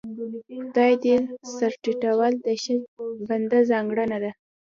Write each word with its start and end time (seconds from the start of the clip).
خدای 0.63 0.93
ته 1.03 1.13
سر 1.57 1.71
ټيټول 1.83 2.33
د 2.45 2.47
ښه 2.63 2.75
بنده 3.27 3.59
ځانګړنه 3.71 4.17
ده. 4.23 4.31